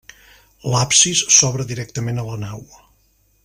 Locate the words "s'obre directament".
1.35-2.23